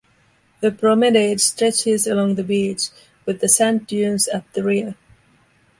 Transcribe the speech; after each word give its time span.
A 0.63 0.71
promenade 0.71 1.39
stretches 1.39 2.07
along 2.07 2.33
the 2.33 2.43
beach, 2.43 2.89
with 3.27 3.39
the 3.39 3.47
sand 3.47 3.85
dunes 3.85 4.27
at 4.27 4.51
the 4.53 4.63
rear. 4.63 4.95